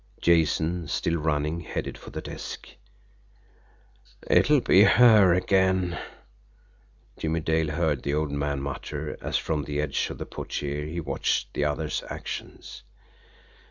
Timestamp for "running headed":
1.17-1.95